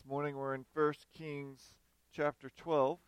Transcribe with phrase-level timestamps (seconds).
[0.00, 1.74] This morning we're in 1 Kings
[2.10, 2.98] chapter 12.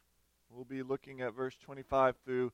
[0.50, 2.52] We'll be looking at verse 25 through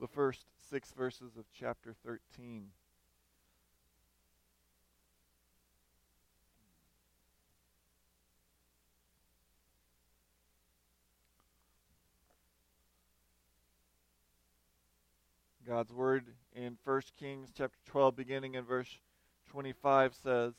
[0.00, 2.68] the first six verses of chapter 13.
[15.66, 19.00] God's word in 1 Kings chapter 12, beginning in verse
[19.50, 20.54] 25, says,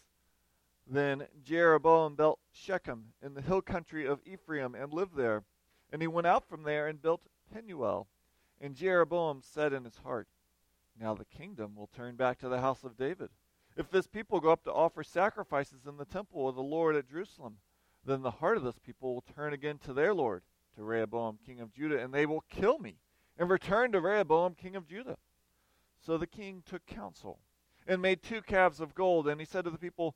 [0.85, 5.43] Then Jeroboam built Shechem in the hill country of Ephraim and lived there.
[5.91, 7.21] And he went out from there and built
[7.53, 8.07] Penuel.
[8.59, 10.27] And Jeroboam said in his heart,
[10.99, 13.29] Now the kingdom will turn back to the house of David.
[13.75, 17.09] If this people go up to offer sacrifices in the temple of the Lord at
[17.09, 17.57] Jerusalem,
[18.05, 20.43] then the heart of this people will turn again to their Lord,
[20.75, 22.97] to Rehoboam king of Judah, and they will kill me
[23.37, 25.17] and return to Rehoboam, king of Judah.
[25.99, 27.39] So the king took counsel
[27.87, 30.15] and made two calves of gold, and he said to the people,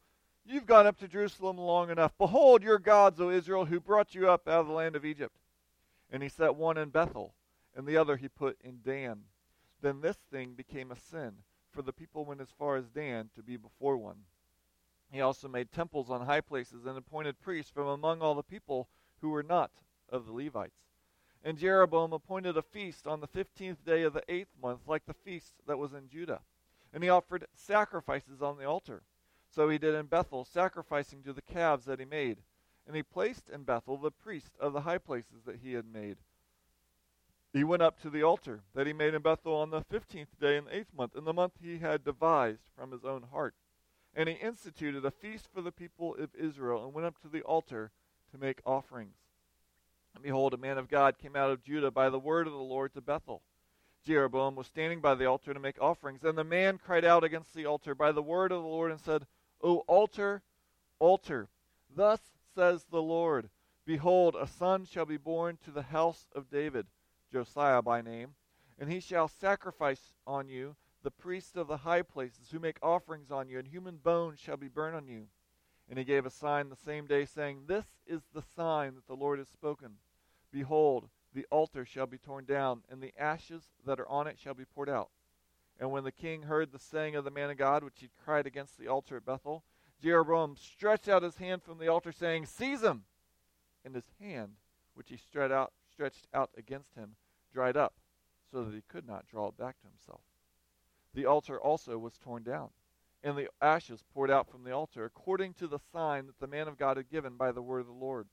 [0.50, 2.14] You've gone up to Jerusalem long enough.
[2.18, 5.36] Behold your gods, O Israel, who brought you up out of the land of Egypt.
[6.10, 7.34] And he set one in Bethel,
[7.76, 9.24] and the other he put in Dan.
[9.82, 11.34] Then this thing became a sin,
[11.72, 14.20] for the people went as far as Dan to be before one.
[15.12, 18.88] He also made temples on high places and appointed priests from among all the people
[19.20, 19.72] who were not
[20.10, 20.80] of the Levites.
[21.44, 25.14] And Jeroboam appointed a feast on the fifteenth day of the eighth month, like the
[25.14, 26.40] feast that was in Judah.
[26.94, 29.04] And he offered sacrifices on the altar.
[29.58, 32.38] So he did in Bethel, sacrificing to the calves that he made.
[32.86, 36.18] And he placed in Bethel the priest of the high places that he had made.
[37.54, 40.58] He went up to the altar that he made in Bethel on the fifteenth day
[40.58, 43.56] in the eighth month, in the month he had devised from his own heart.
[44.14, 47.42] And he instituted a feast for the people of Israel, and went up to the
[47.42, 47.90] altar
[48.32, 49.18] to make offerings.
[50.14, 52.60] And behold, a man of God came out of Judah by the word of the
[52.60, 53.42] Lord to Bethel.
[54.06, 56.24] Jeroboam was standing by the altar to make offerings.
[56.24, 59.02] And the man cried out against the altar by the word of the Lord and
[59.02, 59.26] said,
[59.62, 60.44] O altar,
[61.00, 61.50] altar,
[61.96, 62.22] thus
[62.54, 63.50] says the Lord
[63.86, 66.88] Behold, a son shall be born to the house of David,
[67.32, 68.36] Josiah by name,
[68.78, 73.32] and he shall sacrifice on you the priests of the high places who make offerings
[73.32, 75.28] on you, and human bones shall be burned on you.
[75.90, 79.16] And he gave a sign the same day, saying, This is the sign that the
[79.16, 79.94] Lord has spoken.
[80.52, 84.54] Behold, the altar shall be torn down, and the ashes that are on it shall
[84.54, 85.12] be poured out.
[85.80, 88.48] And when the king heard the saying of the man of God, which he cried
[88.48, 89.64] against the altar at Bethel,
[90.02, 93.04] Jeroboam stretched out his hand from the altar, saying, Seize him!
[93.86, 94.54] And his hand,
[94.96, 97.16] which he stretched out, stretched out against him,
[97.54, 97.94] dried up,
[98.52, 100.22] so that he could not draw it back to himself.
[101.14, 102.70] The altar also was torn down,
[103.24, 106.68] and the ashes poured out from the altar, according to the sign that the man
[106.68, 108.28] of God had given by the word of the Lord.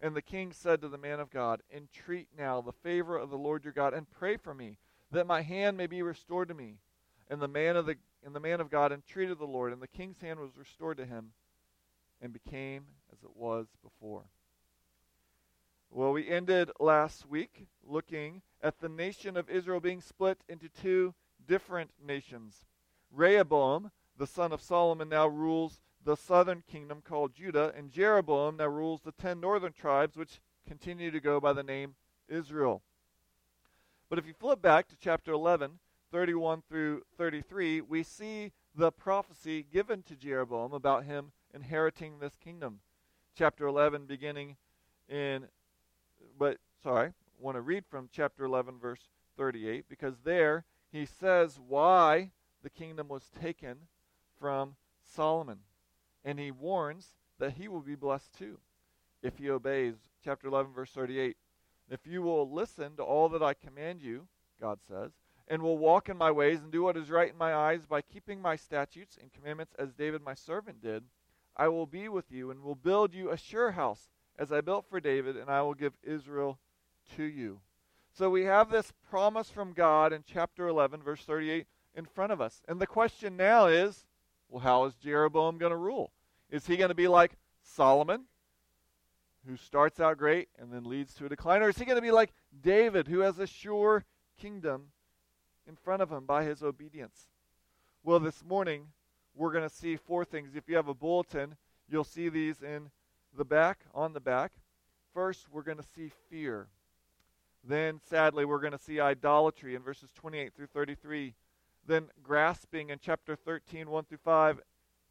[0.00, 3.38] And the king said to the man of God, Entreat now the favor of the
[3.38, 4.78] Lord your God, and pray for me,
[5.10, 6.76] that my hand may be restored to me.
[7.30, 9.86] And the man of the and the man of God entreated the Lord, and the
[9.86, 11.32] king's hand was restored to him,
[12.20, 14.24] and became as it was before.
[15.90, 21.14] Well, we ended last week looking at the nation of Israel being split into two
[21.46, 22.66] different nations.
[23.10, 28.66] Rehoboam, the son of Solomon, now rules the southern kingdom called Judah, and Jeroboam now
[28.66, 31.94] rules the ten northern tribes, which continue to go by the name
[32.28, 32.82] Israel.
[34.08, 35.78] But if you flip back to chapter 11,
[36.10, 42.80] 31 through 33, we see the prophecy given to Jeroboam about him inheriting this kingdom.
[43.36, 44.56] Chapter 11, beginning
[45.08, 45.46] in,
[46.38, 51.58] but sorry, I want to read from chapter 11, verse 38, because there he says
[51.66, 52.30] why
[52.62, 53.76] the kingdom was taken
[54.40, 55.58] from Solomon
[56.24, 58.58] and he warns that he will be blessed too
[59.22, 59.94] if he obeys.
[60.24, 61.36] Chapter 11, verse 38.
[61.90, 64.26] If you will listen to all that I command you,
[64.60, 65.12] God says,
[65.48, 68.02] and will walk in my ways and do what is right in my eyes by
[68.02, 71.04] keeping my statutes and commandments as David my servant did,
[71.56, 74.86] I will be with you and will build you a sure house as I built
[74.88, 76.58] for David, and I will give Israel
[77.16, 77.60] to you.
[78.12, 82.40] So we have this promise from God in chapter 11, verse 38, in front of
[82.40, 82.62] us.
[82.68, 84.04] And the question now is
[84.48, 86.12] well, how is Jeroboam going to rule?
[86.50, 87.32] Is he going to be like
[87.62, 88.24] Solomon,
[89.46, 91.62] who starts out great and then leads to a decline?
[91.62, 92.32] Or is he going to be like
[92.62, 94.04] David, who has a sure
[94.40, 94.86] kingdom
[95.66, 97.28] in front of him by his obedience?
[98.02, 98.88] Well, this morning,
[99.34, 100.50] we're going to see four things.
[100.54, 101.56] If you have a bulletin,
[101.88, 102.90] you'll see these in
[103.36, 104.52] the back, on the back.
[105.14, 106.68] First, we're going to see fear.
[107.64, 111.34] Then, sadly, we're going to see idolatry in verses 28 through 33.
[111.86, 114.60] Then, grasping in chapter 13, 1 through 5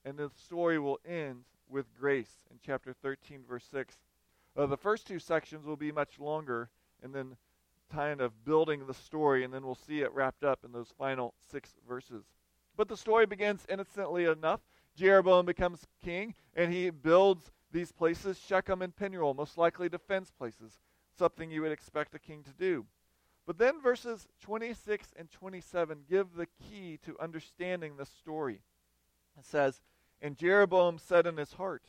[0.08, 3.98] and the story will end with grace in chapter 13, verse 6.
[4.58, 6.70] Uh, the first two sections will be much longer,
[7.04, 7.38] and then
[7.92, 11.36] kind of building the story, and then we'll see it wrapped up in those final
[11.52, 12.26] six verses.
[12.76, 14.62] But the story begins innocently enough.
[14.96, 20.80] Jeroboam becomes king, and he builds these places, Shechem and Penuel, most likely defense places,
[21.18, 22.86] something you would expect a king to do.
[23.46, 28.62] But then verses 26 and 27 give the key to understanding the story.
[29.38, 29.82] It says,
[30.22, 31.84] And Jeroboam said in his heart,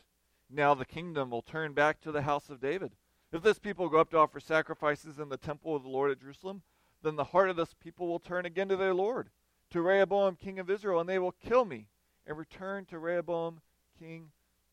[0.51, 2.93] Now the kingdom will turn back to the house of David.
[3.33, 6.21] If this people go up to offer sacrifices in the temple of the Lord at
[6.21, 6.63] Jerusalem,
[7.03, 9.29] then the heart of this people will turn again to their Lord,
[9.71, 11.89] to Rehoboam, king of Israel, and they will kill me
[12.27, 13.61] and return to Rehoboam,
[13.99, 14.31] king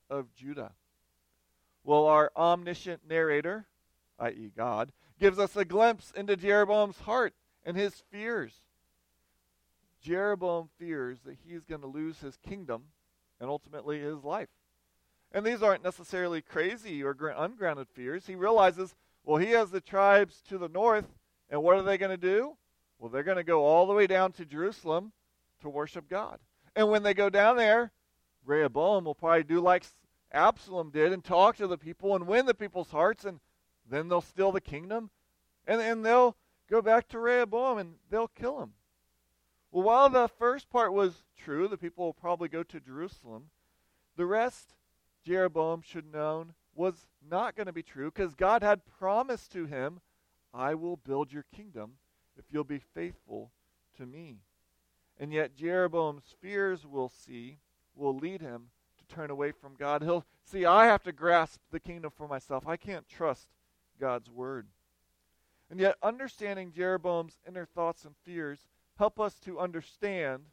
[0.10, 0.72] of Judah.
[1.84, 3.68] Well, our omniscient narrator,
[4.20, 7.34] i.e., God, gives us a glimpse into Jeroboam's heart
[7.66, 8.54] and his fears.
[10.02, 12.86] Jeroboam fears that he's going to lose his kingdom
[13.40, 14.50] and ultimately his life.
[15.36, 18.26] And these aren't necessarily crazy or ungrounded fears.
[18.26, 18.96] He realizes,
[19.26, 21.10] well, he has the tribes to the north,
[21.50, 22.56] and what are they going to do?
[22.98, 25.12] Well, they're going to go all the way down to Jerusalem
[25.60, 26.40] to worship God.
[26.74, 27.92] And when they go down there,
[28.46, 29.86] Rehoboam will probably do like
[30.32, 33.42] Absalom did and talk to the people and win the people's hearts, and
[33.90, 35.10] then they'll steal the kingdom,
[35.68, 36.38] and, and they'll
[36.70, 38.72] go back to Rehoboam and they'll kill him.
[39.70, 43.50] Well, while the first part was true, the people will probably go to Jerusalem,
[44.16, 44.76] the rest,
[45.26, 50.00] Jeroboam should known, was not going to be true because God had promised to him,
[50.54, 51.94] I will build your kingdom
[52.38, 53.52] if you'll be faithful
[53.98, 54.38] to me.
[55.20, 57.58] And yet Jeroboam's fears, we'll see,
[57.96, 58.68] will lead him
[58.98, 60.04] to turn away from God.
[60.04, 62.68] He'll see, I have to grasp the kingdom for myself.
[62.68, 63.48] I can't trust
[64.00, 64.68] God's word.
[65.72, 68.68] And yet, understanding Jeroboam's inner thoughts and fears
[68.98, 70.44] help us to understand,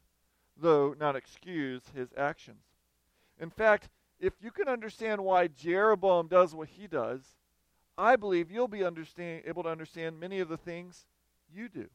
[0.57, 2.63] though not excuse, his actions.
[3.39, 3.89] In fact,
[4.23, 7.19] if you can understand why Jeroboam does what he does,
[7.97, 11.05] I believe you'll be able to understand many of the things
[11.53, 11.89] you do.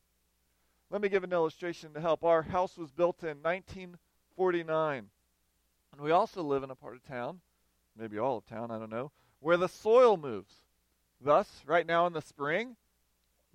[0.91, 2.23] Let me give an illustration to help.
[2.23, 5.07] Our house was built in 1949.
[5.93, 7.41] And we also live in a part of town,
[7.99, 9.11] maybe all of town, I don't know,
[9.41, 10.57] where the soil moves.
[11.19, 12.77] Thus, right now in the spring,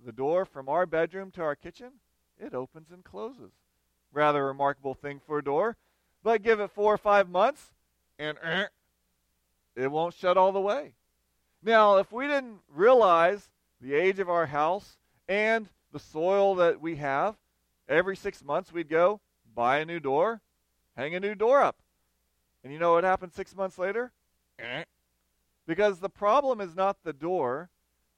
[0.04, 1.92] the door from our bedroom to our kitchen,
[2.40, 3.52] it opens and closes.
[4.12, 5.76] Rather remarkable thing for a door.
[6.24, 7.73] But give it four or five months,
[8.18, 8.64] and uh,
[9.76, 10.94] it won't shut all the way.
[11.62, 13.48] Now, if we didn't realize
[13.80, 17.36] the age of our house and the soil that we have,
[17.88, 19.20] every six months we'd go
[19.54, 20.40] buy a new door,
[20.96, 21.76] hang a new door up.
[22.62, 24.12] And you know what happened six months later?
[24.58, 24.84] Uh,
[25.66, 27.70] because the problem is not the door,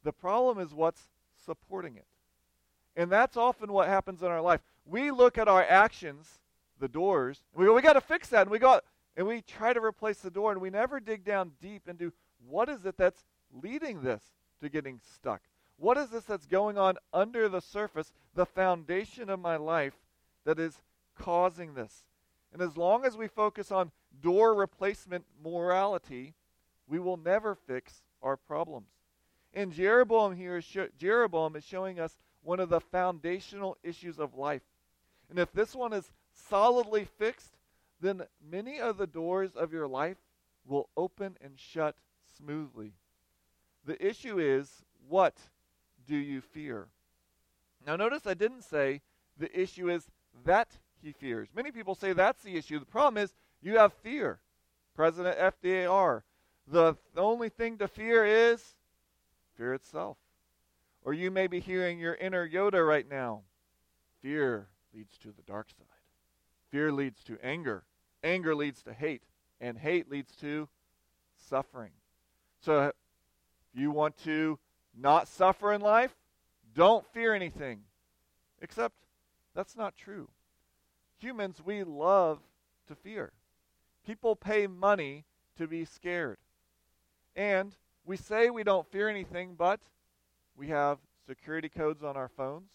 [0.02, 1.08] the problem is what's
[1.44, 2.06] supporting it.
[2.96, 4.60] And that's often what happens in our life.
[4.84, 6.38] We look at our actions,
[6.78, 8.42] the doors, we go, we got to fix that.
[8.42, 8.80] And we go,
[9.16, 12.12] and we try to replace the door, and we never dig down deep into
[12.46, 13.24] what is it that's
[13.62, 14.22] leading this
[14.60, 15.40] to getting stuck?
[15.78, 19.94] What is this that's going on under the surface, the foundation of my life
[20.44, 20.80] that is
[21.18, 22.04] causing this?
[22.52, 23.90] And as long as we focus on
[24.22, 26.34] door replacement morality,
[26.88, 28.88] we will never fix our problems.
[29.52, 34.62] And Jeroboam here is Jeroboam is showing us one of the foundational issues of life.
[35.28, 36.12] And if this one is
[36.48, 37.56] solidly fixed,
[38.00, 40.18] then many of the doors of your life
[40.66, 41.96] will open and shut
[42.36, 42.92] smoothly.
[43.84, 45.36] The issue is what
[46.06, 46.88] do you fear?
[47.86, 49.00] Now, notice I didn't say
[49.38, 50.08] the issue is
[50.44, 51.48] that he fears.
[51.54, 52.78] Many people say that's the issue.
[52.80, 54.40] The problem is you have fear.
[54.94, 56.22] President FDR
[56.68, 58.74] the only thing to fear is
[59.56, 60.18] fear itself.
[61.04, 63.42] Or you may be hearing your inner Yoda right now.
[64.20, 65.86] Fear leads to the dark side.
[66.70, 67.84] Fear leads to anger.
[68.22, 69.22] Anger leads to hate.
[69.60, 70.68] And hate leads to
[71.36, 71.92] suffering.
[72.60, 72.92] So if
[73.74, 74.58] you want to
[74.96, 76.14] not suffer in life,
[76.74, 77.80] don't fear anything.
[78.60, 78.94] Except
[79.54, 80.28] that's not true.
[81.18, 82.40] Humans, we love
[82.88, 83.32] to fear.
[84.06, 85.24] People pay money
[85.56, 86.38] to be scared.
[87.34, 89.80] And we say we don't fear anything, but
[90.56, 92.70] we have security codes on our phones,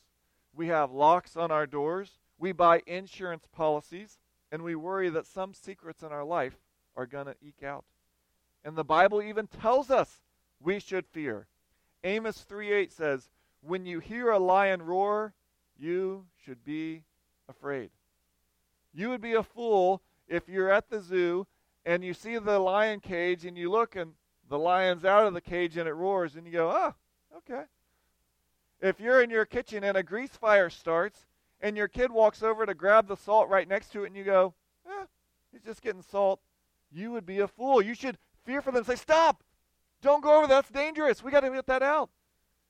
[0.53, 4.17] we have locks on our doors, we buy insurance policies,
[4.51, 6.57] and we worry that some secrets in our life
[6.95, 7.85] are going to eke out.
[8.65, 10.21] And the Bible even tells us
[10.59, 11.47] we should fear.
[12.03, 13.29] Amos 3:8 says,
[13.61, 15.35] "When you hear a lion roar,
[15.77, 17.03] you should be
[17.47, 17.91] afraid."
[18.91, 21.45] You would be a fool if you're at the zoo
[21.85, 24.15] and you see the lion cage and you look and
[24.49, 26.93] the lion's out of the cage and it roars, and you go, oh,
[27.37, 27.63] okay.
[28.81, 31.27] If you're in your kitchen and a grease fire starts,
[31.61, 34.23] and your kid walks over to grab the salt right next to it, and you
[34.23, 34.53] go,
[34.87, 35.05] eh,
[35.51, 36.39] he's just getting salt,
[36.91, 37.81] you would be a fool.
[37.81, 38.83] You should fear for them.
[38.83, 39.43] Say, stop!
[40.01, 40.47] Don't go over.
[40.47, 40.57] There.
[40.57, 41.23] That's dangerous.
[41.23, 42.09] We got to get that out.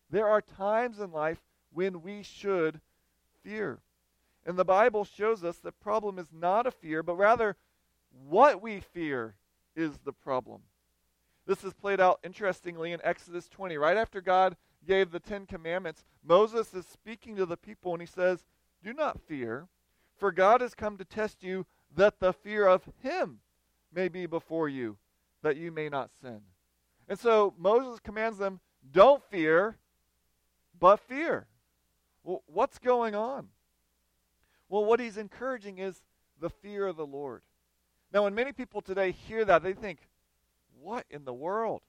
[0.09, 1.39] There are times in life
[1.71, 2.81] when we should
[3.43, 3.79] fear.
[4.45, 7.55] And the Bible shows us the problem is not a fear, but rather
[8.27, 9.35] what we fear
[9.75, 10.61] is the problem.
[11.45, 13.77] This is played out interestingly in Exodus 20.
[13.77, 18.07] Right after God gave the Ten Commandments, Moses is speaking to the people and he
[18.07, 18.45] says,
[18.83, 19.67] Do not fear,
[20.17, 23.39] for God has come to test you that the fear of him
[23.93, 24.97] may be before you,
[25.41, 26.41] that you may not sin.
[27.07, 28.59] And so Moses commands them,
[28.91, 29.77] Don't fear,
[30.79, 31.47] but fear.
[32.23, 33.47] Well, what's going on?
[34.69, 36.01] Well, what he's encouraging is
[36.39, 37.41] the fear of the Lord.
[38.13, 39.99] Now, when many people today hear that, they think,
[40.81, 41.81] what in the world?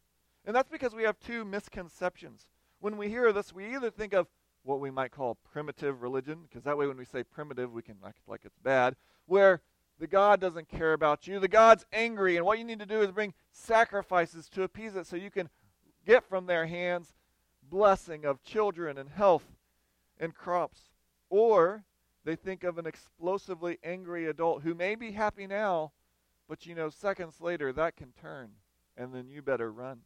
[0.44, 2.46] And that's because we have two misconceptions.
[2.80, 4.26] When we hear this, we either think of
[4.64, 7.96] what we might call primitive religion, because that way when we say primitive, we can
[8.06, 9.60] act like it's bad, where
[9.98, 11.38] the God doesn't care about you.
[11.38, 15.06] The God's angry, and what you need to do is bring sacrifices to appease it
[15.06, 15.48] so you can
[16.06, 17.14] get from their hands
[17.62, 19.44] blessing of children and health
[20.18, 20.90] and crops.
[21.30, 21.84] Or
[22.24, 25.92] they think of an explosively angry adult who may be happy now,
[26.48, 28.50] but you know, seconds later that can turn,
[28.96, 30.00] and then you better run.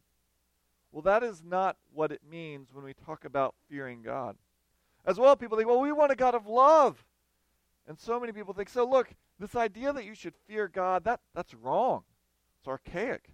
[0.91, 4.37] Well, that is not what it means when we talk about fearing God.
[5.07, 7.03] As well, people think, well, we want a God of love.
[7.87, 9.09] And so many people think, so look,
[9.39, 12.03] this idea that you should fear God, that, that's wrong.
[12.59, 13.29] It's archaic.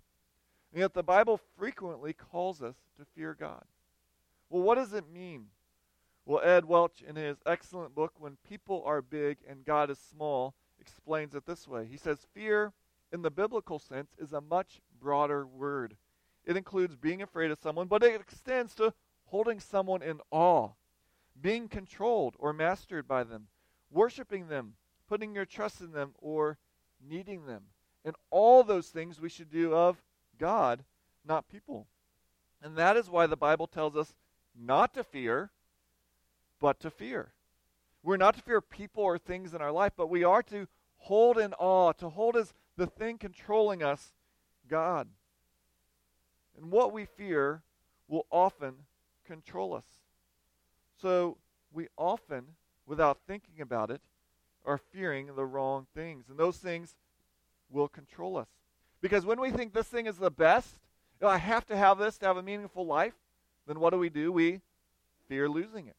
[0.71, 3.63] And yet the Bible frequently calls us to fear God.
[4.49, 5.47] Well, what does it mean?
[6.25, 10.53] Well, Ed Welch, in his excellent book, When People Are Big and God is Small,
[10.79, 11.87] explains it this way.
[11.89, 12.71] He says, Fear,
[13.11, 15.97] in the biblical sense, is a much broader word.
[16.45, 18.93] It includes being afraid of someone, but it extends to
[19.25, 20.69] holding someone in awe,
[21.39, 23.47] being controlled or mastered by them,
[23.91, 24.73] worshiping them,
[25.07, 26.57] putting your trust in them, or
[27.05, 27.63] needing them.
[28.05, 30.01] And all those things we should do of
[30.37, 30.83] God,
[31.25, 31.87] not people.
[32.61, 34.15] And that is why the Bible tells us
[34.59, 35.51] not to fear,
[36.59, 37.33] but to fear.
[38.03, 41.37] We're not to fear people or things in our life, but we are to hold
[41.37, 44.13] in awe, to hold as the thing controlling us,
[44.67, 45.07] God.
[46.57, 47.63] And what we fear
[48.07, 48.75] will often
[49.25, 50.02] control us.
[51.03, 51.37] So
[51.73, 52.45] we often,
[52.87, 54.01] without thinking about it,
[54.65, 56.29] are fearing the wrong things.
[56.29, 56.95] And those things
[57.69, 58.47] will control us.
[59.01, 60.77] Because when we think this thing is the best,
[61.19, 63.15] you know, I have to have this to have a meaningful life,
[63.67, 64.31] then what do we do?
[64.31, 64.61] We
[65.27, 65.97] fear losing it.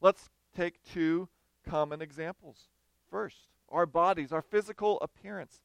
[0.00, 1.28] Let's take two
[1.68, 2.68] common examples.
[3.10, 3.36] First,
[3.68, 5.60] our bodies, our physical appearance.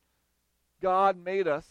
[0.82, 1.66] God made us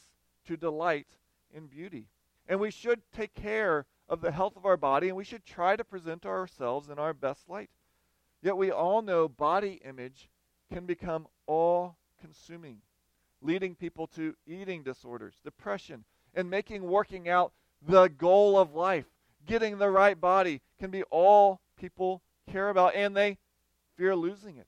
[0.46, 1.08] to delight
[1.54, 2.06] in beauty.
[2.48, 5.76] And we should take care of the health of our body and we should try
[5.76, 7.70] to present ourselves in our best light.
[8.42, 10.28] Yet we all know body image
[10.72, 12.78] can become all consuming,
[13.40, 16.04] leading people to eating disorders, depression,
[16.34, 19.06] and making working out the goal of life
[19.46, 23.38] getting the right body can be all people care about, and they
[23.96, 24.66] fear losing it.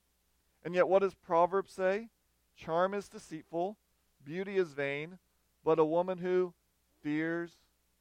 [0.64, 2.08] And yet, what does Proverbs say?
[2.56, 3.76] Charm is deceitful,
[4.24, 5.18] beauty is vain,
[5.64, 6.54] but a woman who
[7.02, 7.56] fears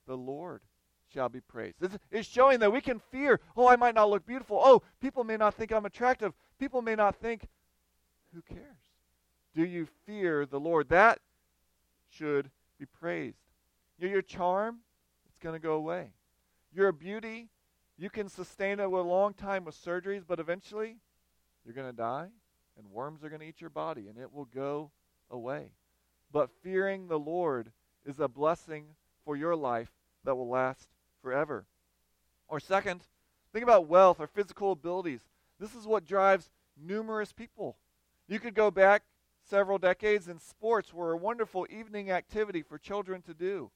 [0.05, 0.61] the Lord
[1.13, 1.75] shall be praised.
[2.11, 4.59] It's showing that we can fear, oh, I might not look beautiful.
[4.61, 6.33] Oh, people may not think I'm attractive.
[6.59, 7.47] People may not think,
[8.33, 8.77] who cares?
[9.55, 10.89] Do you fear the Lord?
[10.89, 11.19] That
[12.09, 13.37] should be praised.
[13.99, 14.79] your charm,
[15.29, 16.13] it's going to go away.
[16.73, 17.49] Your beauty,
[17.97, 20.97] you can sustain it a long time with surgeries, but eventually
[21.63, 22.29] you're going to die,
[22.77, 24.91] and worms are going to eat your body, and it will go
[25.29, 25.71] away.
[26.31, 27.71] But fearing the Lord
[28.05, 28.85] is a blessing
[29.23, 29.91] for your life
[30.25, 30.89] that will last
[31.23, 31.65] forever.
[32.47, 33.01] Or second,
[33.51, 35.21] think about wealth or physical abilities.
[35.59, 37.77] This is what drives numerous people.
[38.27, 39.03] You could go back
[39.49, 43.71] several decades, and sports were a wonderful evening activity for children to do.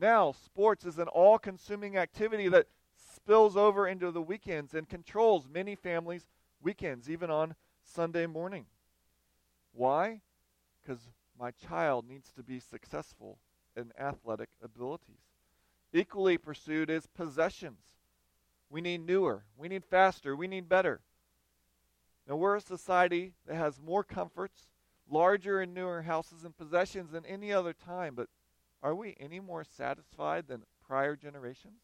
[0.00, 2.66] Now, sports is an all consuming activity that
[3.14, 6.28] spills over into the weekends and controls many families'
[6.62, 8.66] weekends, even on Sunday morning.
[9.72, 10.20] Why?
[10.80, 11.00] Because
[11.38, 13.38] my child needs to be successful
[13.76, 15.16] in athletic abilities.
[15.92, 17.80] Equally pursued is possessions.
[18.70, 21.00] We need newer, we need faster, we need better.
[22.28, 24.68] Now, we're a society that has more comforts,
[25.10, 28.28] larger and newer houses and possessions than any other time, but
[28.82, 31.80] are we any more satisfied than prior generations?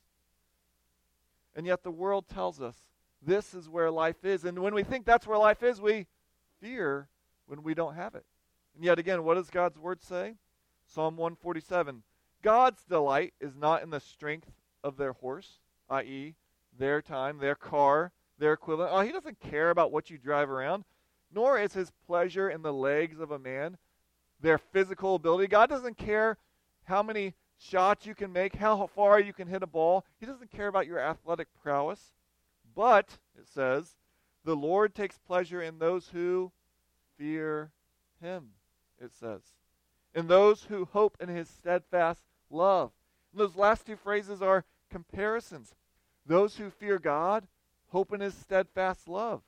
[1.56, 2.76] And yet the world tells us
[3.22, 4.44] this is where life is.
[4.44, 6.06] And when we think that's where life is, we
[6.60, 7.08] fear
[7.46, 8.26] when we don't have it.
[8.74, 10.34] And yet again, what does God's word say?
[10.86, 12.02] Psalm 147
[12.44, 14.52] God's delight is not in the strength
[14.84, 16.34] of their horse, i.e.,
[16.78, 18.92] their time, their car, their equivalent.
[18.92, 20.84] Oh, he doesn't care about what you drive around,
[21.34, 23.78] nor is his pleasure in the legs of a man,
[24.40, 25.46] their physical ability.
[25.46, 26.36] God doesn't care
[26.84, 30.04] how many shots you can make, how far you can hit a ball.
[30.20, 32.12] He doesn't care about your athletic prowess.
[32.76, 33.96] But, it says,
[34.44, 36.52] the Lord takes pleasure in those who
[37.16, 37.70] fear
[38.20, 38.50] him,
[39.00, 39.40] it says.
[40.14, 42.20] In those who hope in his steadfast
[42.50, 42.92] love.
[43.32, 45.74] And those last two phrases are comparisons.
[46.26, 47.46] Those who fear God
[47.88, 49.42] hope in his steadfast love.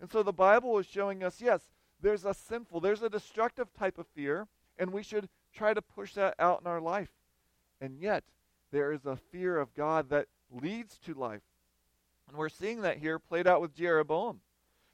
[0.00, 1.60] And so the Bible is showing us yes,
[2.00, 4.46] there's a sinful, there's a destructive type of fear,
[4.78, 7.10] and we should try to push that out in our life.
[7.80, 8.24] And yet,
[8.72, 11.42] there is a fear of God that leads to life.
[12.28, 14.40] And we're seeing that here played out with Jeroboam.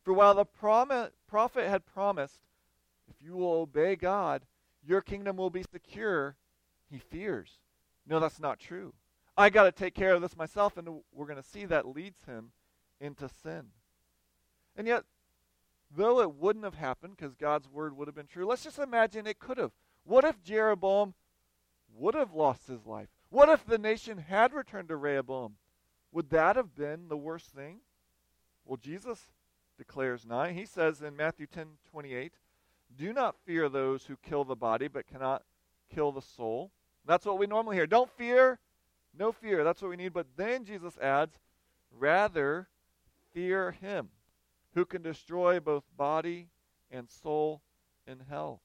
[0.05, 2.41] For while the prom- prophet had promised,
[3.09, 4.43] if you will obey God,
[4.87, 6.37] your kingdom will be secure,
[6.93, 7.59] he fears.
[8.07, 8.93] No, that's not true.
[9.37, 12.25] I got to take care of this myself, and we're going to see that leads
[12.25, 12.53] him
[13.01, 13.69] into sin.
[14.77, 15.05] And yet,
[15.91, 19.27] though it wouldn't have happened because God's word would have been true, let's just imagine
[19.27, 19.73] it could have.
[20.05, 21.15] What if Jeroboam
[21.95, 23.09] would have lost his life?
[23.31, 25.55] What if the nation had returned to Rehoboam?
[26.13, 27.81] Would that have been the worst thing?
[28.67, 29.29] Well, Jesus
[29.79, 30.51] declares not.
[30.51, 32.35] He says in Matthew 10 28,
[32.95, 35.43] Do not fear those who kill the body but cannot
[35.93, 36.71] kill the soul.
[37.05, 37.87] That's what we normally hear.
[37.87, 38.59] Don't fear,
[39.19, 39.65] no fear.
[39.65, 40.13] That's what we need.
[40.13, 41.39] But then Jesus adds,
[41.99, 42.69] Rather
[43.35, 44.09] fear him
[44.75, 46.49] who can destroy both body
[46.91, 47.63] and soul
[48.07, 48.63] in hell.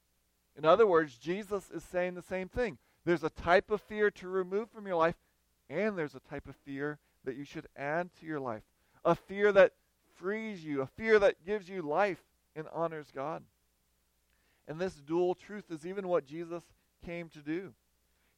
[0.57, 2.77] In other words, Jesus is saying the same thing.
[3.05, 5.15] There's a type of fear to remove from your life,
[5.69, 8.63] and there's a type of fear that you should add to your life.
[9.05, 9.73] A fear that
[10.15, 12.23] frees you, a fear that gives you life
[12.55, 13.43] and honors God.
[14.67, 16.63] And this dual truth is even what Jesus
[17.05, 17.73] came to do.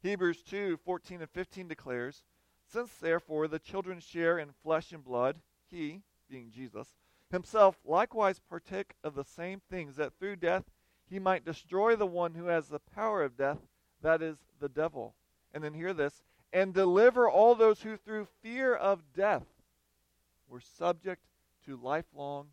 [0.02, 2.22] Hebrews 2 14 and 15 declares,
[2.66, 5.36] Since therefore the children share in flesh and blood,
[5.70, 6.88] he, being Jesus,
[7.30, 10.64] himself likewise partook of the same things, that through death
[11.08, 13.58] he might destroy the one who has the power of death,
[14.02, 15.14] that is the devil.
[15.52, 19.46] And then hear this and deliver all those who through fear of death
[20.48, 21.22] were subject
[21.64, 22.48] to lifelong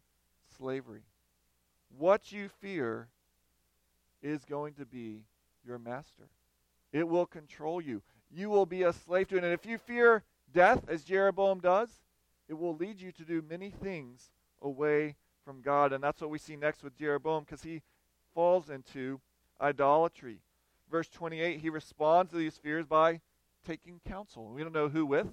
[0.58, 1.04] slavery.
[1.98, 3.08] What you fear
[4.22, 5.24] is going to be
[5.66, 6.30] your master.
[6.91, 8.01] It will control you.
[8.32, 9.44] You will be a slave to it.
[9.44, 11.89] And if you fear death, as Jeroboam does,
[12.48, 15.93] it will lead you to do many things away from God.
[15.93, 17.82] And that's what we see next with Jeroboam because he
[18.34, 19.19] falls into
[19.62, 20.39] idolatry
[20.89, 23.21] verse 28, he responds to these fears by
[23.65, 24.50] taking counsel.
[24.50, 25.28] We don't know who with,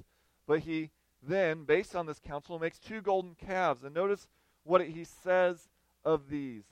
[0.47, 0.91] but he
[1.23, 3.83] then, based on this counsel, makes two golden calves.
[3.83, 4.29] And notice
[4.65, 5.69] what he says
[6.05, 6.65] of these.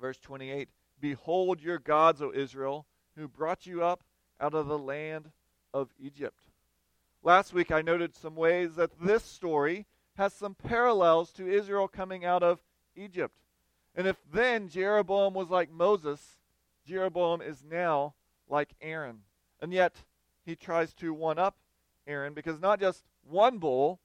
[0.00, 0.68] Verse 28
[1.00, 4.02] Behold your gods, O Israel, who brought you up
[4.40, 5.30] out of the land
[5.72, 6.48] of Egypt.
[7.22, 12.24] Last week I noted some ways that this story has some parallels to Israel coming
[12.24, 12.60] out of
[12.96, 13.38] Egypt.
[13.94, 16.38] And if then Jeroboam was like Moses,
[16.86, 18.14] Jeroboam is now
[18.48, 19.20] like Aaron.
[19.60, 19.94] And yet,
[20.44, 21.56] he tries to one up
[22.06, 24.00] Aaron because not just one bull,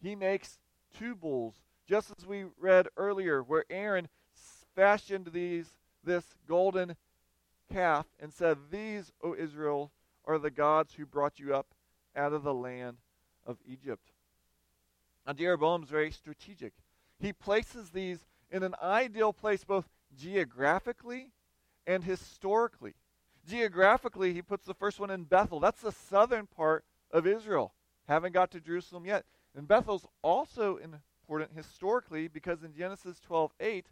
[0.00, 0.58] he makes
[0.98, 1.54] two bulls.
[1.86, 4.08] Just as we read earlier, where Aaron
[4.74, 6.96] fashioned these this golden
[7.74, 9.90] calf and said, These, O Israel,
[10.24, 11.74] are the gods who brought you up
[12.16, 12.98] out of the land
[13.44, 14.12] of Egypt.
[15.26, 16.72] Now, Jeroboam is very strategic.
[17.18, 21.32] He places these in an ideal place, both geographically
[21.86, 22.94] and historically.
[23.48, 25.60] Geographically, he puts the first one in Bethel.
[25.60, 27.74] That's the southern part of Israel.
[28.06, 29.24] Haven't got to Jerusalem yet.
[29.56, 33.86] And Bethel's also important historically because in Genesis 12:8,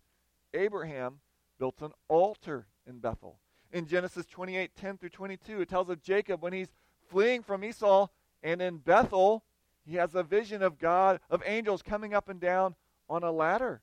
[0.54, 1.20] Abraham
[1.58, 3.38] built an altar in Bethel.
[3.72, 6.72] In Genesis 28:10 through 22, it tells of Jacob when he's
[7.08, 8.08] fleeing from Esau
[8.42, 9.44] and in Bethel,
[9.84, 12.76] he has a vision of God, of angels coming up and down
[13.08, 13.82] on a ladder.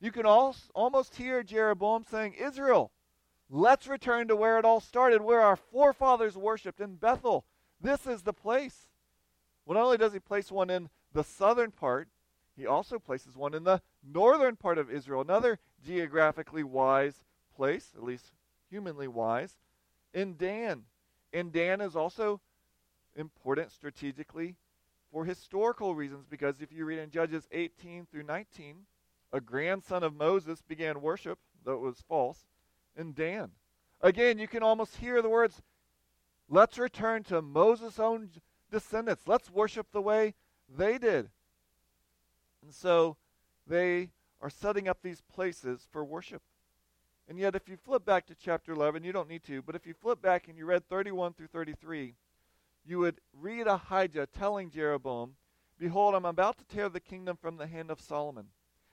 [0.00, 2.90] You can almost hear Jeroboam saying, Israel,
[3.54, 7.44] Let's return to where it all started, where our forefathers worshiped in Bethel.
[7.78, 8.88] This is the place.
[9.66, 12.08] Well, not only does he place one in the southern part,
[12.56, 18.02] he also places one in the northern part of Israel, another geographically wise place, at
[18.02, 18.32] least
[18.72, 19.58] humanly wise,
[20.14, 20.84] in Dan.
[21.32, 22.40] And Dan is also
[23.14, 24.56] important strategically
[25.12, 28.76] for historical reasons because if you read in Judges 18 through 19,
[29.32, 32.46] a grandson of Moses began worship, though it was false,
[32.96, 33.50] in Dan.
[34.00, 35.60] Again, you can almost hear the words,
[36.48, 38.30] let's return to Moses' own
[38.70, 39.24] descendants.
[39.26, 40.34] Let's worship the way
[40.68, 41.28] they did.
[42.62, 43.16] And so
[43.66, 46.42] they are setting up these places for worship.
[47.32, 49.86] And yet, if you flip back to chapter 11, you don't need to, but if
[49.86, 52.12] you flip back and you read 31 through 33,
[52.84, 55.36] you would read Ahijah telling Jeroboam,
[55.78, 58.48] Behold, I'm about to tear the kingdom from the hand of Solomon,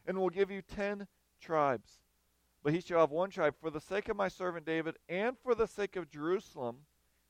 [0.07, 1.07] and will give you ten
[1.41, 1.99] tribes.
[2.63, 5.53] But he shall have one tribe for the sake of my servant David and for
[5.53, 6.85] the sake of Jerusalem,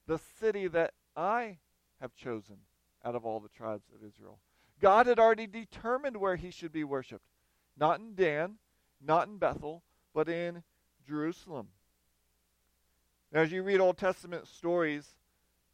[0.06, 1.58] the city that I
[2.00, 2.58] have chosen
[3.04, 4.38] out of all the tribes of Israel.
[4.80, 7.26] God had already determined where he should be worshiped.
[7.76, 8.58] Not in Dan,
[9.04, 9.82] not in Bethel,
[10.13, 10.62] but in
[11.10, 11.69] Jerusalem.
[13.32, 15.15] Now, as you read Old Testament stories,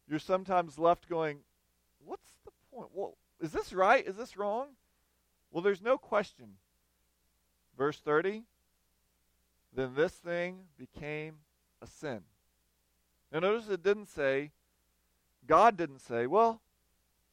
[0.08, 1.40] you're sometimes left going,
[2.04, 2.88] What's the point?
[2.94, 4.06] Well, is this right?
[4.06, 4.68] Is this wrong?
[5.50, 6.54] Well, there's no question.
[7.76, 8.44] Verse 30
[9.74, 11.36] Then this thing became
[11.82, 12.22] a sin.
[13.30, 14.52] Now, notice it didn't say,
[15.46, 16.62] God didn't say, Well,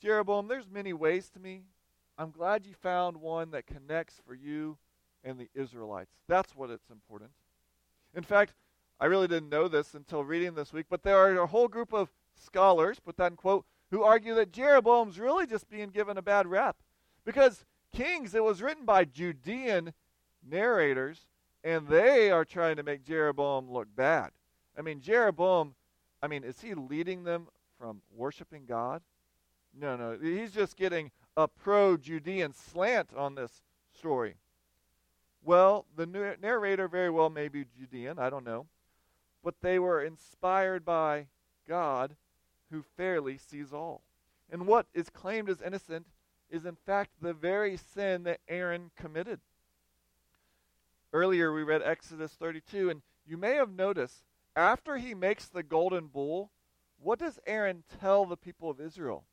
[0.02, 1.64] Jeroboam, there's many ways to me.
[2.18, 4.78] I'm glad you found one that connects for you
[5.24, 6.12] and the Israelites.
[6.28, 7.32] That's what it's important.
[8.16, 8.54] In fact,
[9.00, 11.94] I really didn't know this until reading this week, but there are a whole group
[11.94, 16.22] of scholars, put that in quote, who argue that Jeroboam's really just being given a
[16.22, 16.78] bad rap.
[17.26, 19.94] Because Kings, it was written by Judean
[20.48, 21.28] narrators,
[21.64, 24.32] and they are trying to make Jeroboam look bad.
[24.78, 25.76] I mean, Jeroboam,
[26.22, 27.48] I mean, is he leading them
[27.78, 29.02] from worshiping God?
[29.78, 30.18] No, no.
[30.22, 33.62] He's just getting a pro Judean slant on this
[33.96, 34.36] story.
[35.44, 38.68] Well, the narrator very well may be Judean, I don't know.
[39.44, 41.28] But they were inspired by
[41.68, 42.16] God
[42.72, 44.02] who fairly sees all.
[44.50, 46.08] And what is claimed as innocent
[46.50, 49.40] is in fact the very sin that Aaron committed.
[51.12, 54.24] Earlier we read Exodus 32, and you may have noticed
[54.56, 56.52] after he makes the golden bull,
[57.02, 59.26] what does Aaron tell the people of Israel?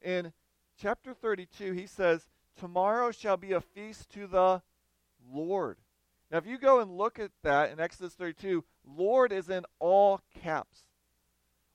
[0.00, 0.32] In
[0.80, 4.62] chapter 32, he says, Tomorrow shall be a feast to the
[5.32, 5.78] Lord.
[6.30, 10.20] Now, if you go and look at that in Exodus 32, Lord is in all
[10.42, 10.82] caps.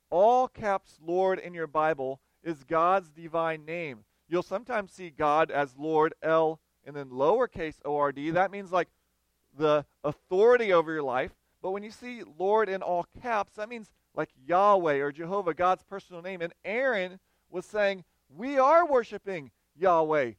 [0.10, 4.06] All caps Lord in your Bible is God's divine name.
[4.28, 8.30] You'll sometimes see God as Lord, L, and then lowercase O R D.
[8.32, 8.88] That means like
[9.58, 11.32] the authority over your life.
[11.62, 15.84] But when you see Lord in all caps, that means like Yahweh or Jehovah, God's
[15.84, 16.42] personal name.
[16.42, 20.34] And Aaron was saying, We are worshiping Yahweh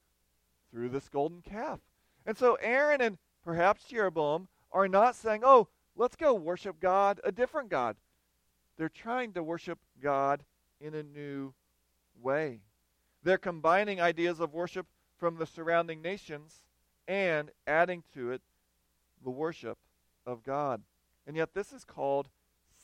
[0.71, 1.81] through this golden calf.
[2.27, 7.33] And so Aaron and perhaps Jeroboam are not saying, oh, let's go worship God, a
[7.33, 7.97] different God.
[8.77, 10.45] They're trying to worship God
[10.81, 11.55] in a new
[12.21, 12.61] way.
[13.23, 14.87] They're combining ideas of worship
[15.19, 16.65] from the surrounding nations
[17.09, 18.43] and adding to it
[19.25, 19.79] the worship
[20.27, 20.83] of God.
[21.27, 22.29] And yet, this is called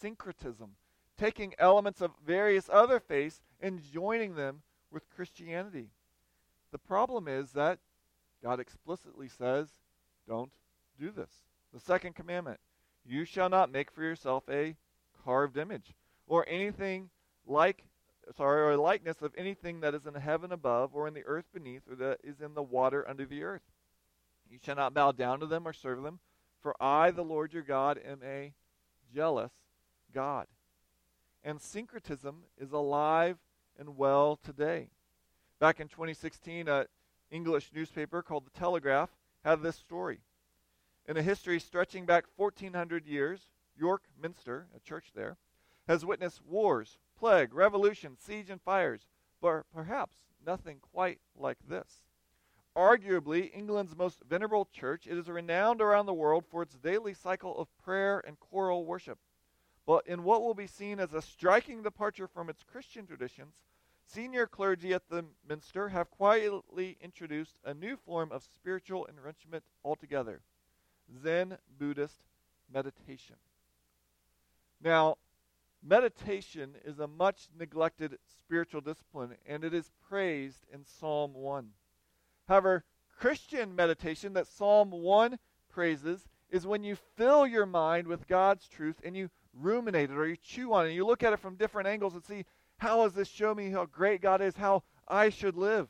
[0.00, 0.70] syncretism,
[1.18, 5.90] taking elements of various other faiths and joining them with Christianity.
[6.70, 7.78] The problem is that
[8.42, 9.68] God explicitly says,
[10.28, 10.50] don't
[10.98, 11.30] do this.
[11.72, 12.60] The second commandment
[13.04, 14.76] you shall not make for yourself a
[15.24, 15.94] carved image
[16.26, 17.10] or anything
[17.46, 17.84] like
[18.36, 21.82] sorry or likeness of anything that is in heaven above or in the earth beneath
[21.90, 23.62] or that is in the water under the earth.
[24.50, 26.20] You shall not bow down to them or serve them
[26.60, 28.52] for i the lord your god am a
[29.14, 29.52] jealous
[30.14, 30.46] god.
[31.44, 33.38] And syncretism is alive
[33.78, 34.90] and well today.
[35.58, 36.84] Back in 2016 uh,
[37.32, 39.10] English newspaper called The Telegraph
[39.42, 40.20] had this story.
[41.08, 45.38] In a history stretching back 1400 years, York Minster, a church there,
[45.88, 49.06] has witnessed wars, plague, revolution, siege, and fires,
[49.40, 52.04] but perhaps nothing quite like this.
[52.76, 57.58] Arguably, England's most venerable church, it is renowned around the world for its daily cycle
[57.58, 59.18] of prayer and choral worship.
[59.86, 63.54] But in what will be seen as a striking departure from its Christian traditions,
[64.12, 70.42] Senior clergy at the Minster have quietly introduced a new form of spiritual enrichment altogether
[71.22, 72.20] Zen Buddhist
[72.72, 73.36] meditation.
[74.82, 75.16] Now,
[75.82, 81.68] meditation is a much neglected spiritual discipline, and it is praised in Psalm 1.
[82.48, 82.84] However,
[83.18, 85.38] Christian meditation that Psalm 1
[85.70, 90.26] praises is when you fill your mind with God's truth and you ruminate it or
[90.26, 90.88] you chew on it.
[90.88, 92.44] And you look at it from different angles and see
[92.82, 95.86] how does this show me how great God is, how I should live?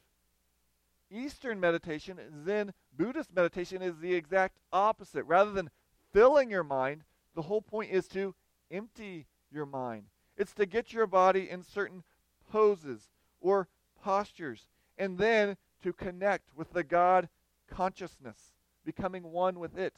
[1.10, 5.24] Eastern meditation, Zen Buddhist meditation, is the exact opposite.
[5.24, 5.70] Rather than
[6.12, 8.34] filling your mind, the whole point is to
[8.70, 10.04] empty your mind.
[10.36, 12.02] It's to get your body in certain
[12.50, 13.08] poses
[13.40, 13.68] or
[14.04, 17.30] postures, and then to connect with the God
[17.70, 18.52] consciousness,
[18.84, 19.94] becoming one with it,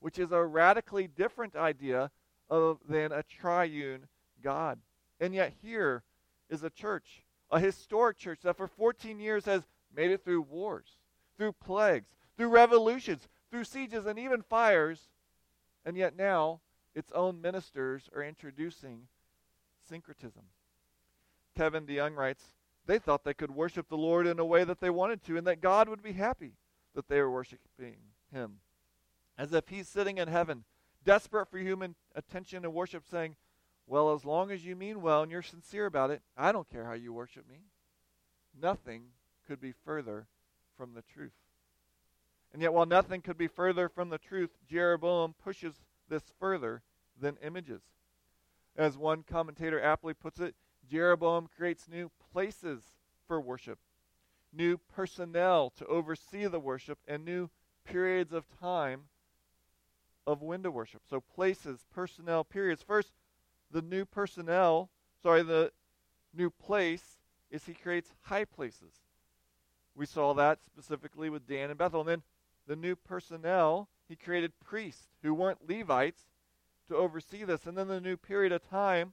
[0.00, 2.10] which is a radically different idea
[2.48, 4.06] of, than a triune
[4.42, 4.78] God.
[5.20, 6.02] And yet, here,
[6.50, 9.62] is a church, a historic church that for 14 years has
[9.94, 10.98] made it through wars,
[11.38, 15.08] through plagues, through revolutions, through sieges, and even fires.
[15.84, 16.60] And yet now
[16.94, 19.06] its own ministers are introducing
[19.88, 20.42] syncretism.
[21.56, 22.44] Kevin DeYoung writes,
[22.86, 25.46] they thought they could worship the Lord in a way that they wanted to and
[25.46, 26.54] that God would be happy
[26.94, 27.96] that they were worshiping
[28.32, 28.56] Him.
[29.38, 30.64] As if He's sitting in heaven,
[31.04, 33.36] desperate for human attention and worship, saying,
[33.90, 36.84] well, as long as you mean well and you're sincere about it, I don't care
[36.84, 37.56] how you worship me.
[38.62, 39.06] Nothing
[39.48, 40.28] could be further
[40.76, 41.34] from the truth.
[42.52, 45.74] And yet, while nothing could be further from the truth, Jeroboam pushes
[46.08, 46.82] this further
[47.20, 47.82] than images.
[48.76, 50.54] As one commentator aptly puts it,
[50.88, 52.92] Jeroboam creates new places
[53.26, 53.80] for worship,
[54.52, 57.50] new personnel to oversee the worship, and new
[57.84, 59.06] periods of time
[60.28, 61.02] of window worship.
[61.10, 62.84] So, places, personnel, periods.
[62.84, 63.10] First,
[63.70, 64.90] the new personnel,
[65.22, 65.72] sorry, the
[66.34, 68.94] new place is he creates high places.
[69.94, 72.00] We saw that specifically with Dan and Bethel.
[72.00, 72.22] And then
[72.66, 76.22] the new personnel, he created priests who weren't Levites
[76.88, 77.66] to oversee this.
[77.66, 79.12] And then the new period of time,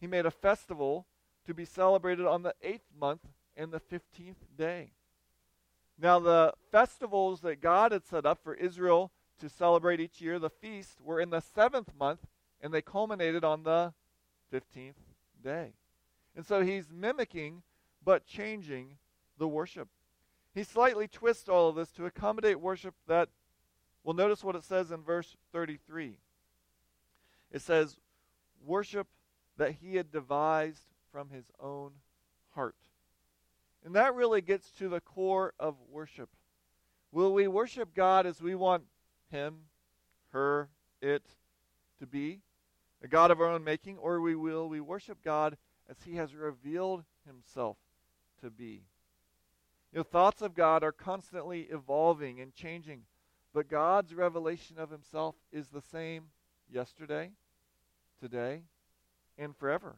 [0.00, 1.06] he made a festival
[1.46, 3.22] to be celebrated on the eighth month
[3.56, 4.90] and the 15th day.
[5.98, 10.50] Now, the festivals that God had set up for Israel to celebrate each year, the
[10.50, 12.20] feast, were in the seventh month,
[12.60, 13.92] and they culminated on the
[14.52, 14.94] 15th
[15.42, 15.72] day.
[16.34, 17.62] And so he's mimicking
[18.04, 18.98] but changing
[19.38, 19.88] the worship.
[20.54, 23.28] He slightly twists all of this to accommodate worship that,
[24.04, 26.18] well, notice what it says in verse 33.
[27.52, 27.96] It says,
[28.64, 29.06] worship
[29.56, 31.92] that he had devised from his own
[32.54, 32.76] heart.
[33.84, 36.30] And that really gets to the core of worship.
[37.12, 38.84] Will we worship God as we want
[39.30, 39.56] him,
[40.32, 40.68] her,
[41.00, 41.22] it
[41.98, 42.40] to be?
[43.02, 45.56] A God of our own making, or we will we worship God
[45.88, 47.76] as he has revealed himself
[48.40, 48.82] to be?
[49.92, 53.02] You know, thoughts of God are constantly evolving and changing,
[53.52, 56.24] but God's revelation of himself is the same
[56.70, 57.30] yesterday,
[58.20, 58.62] today,
[59.38, 59.96] and forever.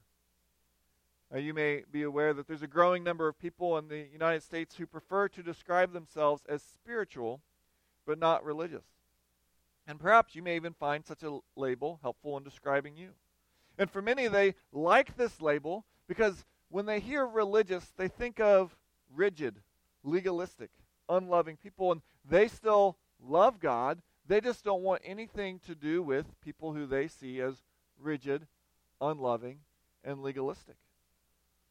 [1.33, 4.43] Uh, you may be aware that there's a growing number of people in the United
[4.43, 7.41] States who prefer to describe themselves as spiritual
[8.07, 8.87] but not religious.
[9.89, 13.09] And perhaps you may even find such a label helpful in describing you.
[13.79, 18.77] And for many, they like this label because when they hear religious, they think of
[19.15, 19.55] rigid,
[20.05, 20.71] legalistic,
[21.09, 24.03] unloving people, and they still love God.
[24.27, 27.63] They just don't want anything to do with people who they see as
[27.99, 28.47] rigid,
[29.01, 29.61] unloving,
[30.05, 30.77] and legalistic.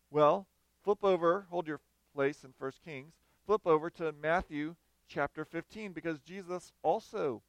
[0.09, 0.47] Well,
[0.83, 1.81] flip over, hold your
[2.15, 3.13] place in 1 Kings,
[3.45, 4.75] flip over to Matthew
[5.07, 7.43] chapter 15 because Jesus also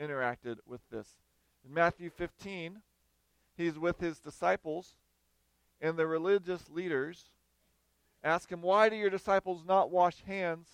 [0.00, 1.16] interacted with this.
[1.64, 2.80] In Matthew 15,
[3.56, 4.94] he's with his disciples,
[5.80, 7.30] and the religious leaders
[8.24, 10.68] ask him, Why do your disciples not wash hands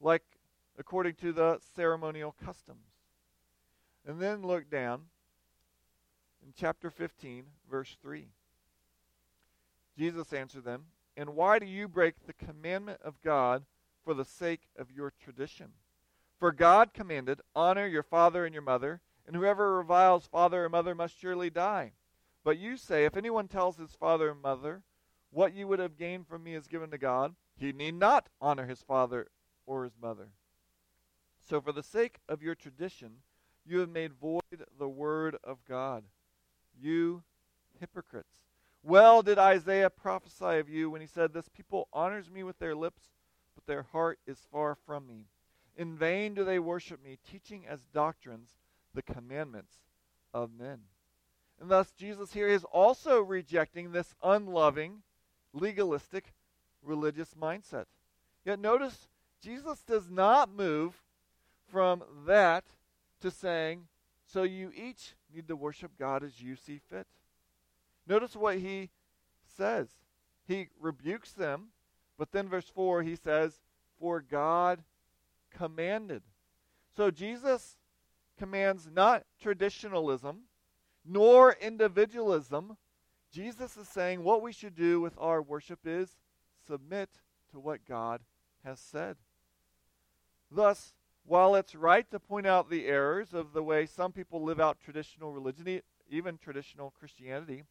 [0.00, 0.22] like
[0.78, 2.86] according to the ceremonial customs?
[4.06, 5.02] And then look down
[6.44, 8.28] in chapter 15, verse 3.
[9.98, 10.84] Jesus answered them,
[11.16, 13.64] And why do you break the commandment of God
[14.04, 15.72] for the sake of your tradition?
[16.38, 20.94] For God commanded, Honor your father and your mother, and whoever reviles father or mother
[20.94, 21.92] must surely die.
[22.44, 24.82] But you say, If anyone tells his father or mother,
[25.30, 28.66] What you would have gained from me is given to God, he need not honor
[28.66, 29.28] his father
[29.66, 30.28] or his mother.
[31.40, 33.22] So, for the sake of your tradition,
[33.64, 36.04] you have made void the word of God.
[36.78, 37.22] You
[37.80, 38.42] hypocrites.
[38.82, 42.74] Well did Isaiah prophesy of you when he said, This people honors me with their
[42.74, 43.02] lips,
[43.54, 45.26] but their heart is far from me.
[45.76, 48.56] In vain do they worship me, teaching as doctrines
[48.94, 49.74] the commandments
[50.32, 50.80] of men.
[51.60, 55.02] And thus, Jesus here is also rejecting this unloving,
[55.52, 56.32] legalistic,
[56.82, 57.86] religious mindset.
[58.44, 59.08] Yet notice,
[59.42, 61.02] Jesus does not move
[61.68, 62.64] from that
[63.20, 63.88] to saying,
[64.24, 67.06] So you each need to worship God as you see fit.
[68.06, 68.90] Notice what he
[69.56, 69.88] says.
[70.46, 71.68] He rebukes them,
[72.18, 73.60] but then verse 4 he says,
[73.98, 74.82] For God
[75.56, 76.22] commanded.
[76.96, 77.76] So Jesus
[78.38, 80.42] commands not traditionalism
[81.04, 82.76] nor individualism.
[83.30, 86.16] Jesus is saying what we should do with our worship is
[86.66, 87.10] submit
[87.52, 88.20] to what God
[88.64, 89.16] has said.
[90.50, 94.60] Thus, while it's right to point out the errors of the way some people live
[94.60, 97.64] out traditional religion, even traditional Christianity,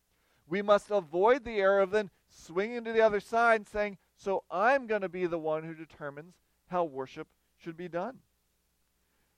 [0.47, 4.43] we must avoid the error of then swinging to the other side and saying, So
[4.51, 6.35] I'm going to be the one who determines
[6.67, 7.27] how worship
[7.65, 8.19] should be done.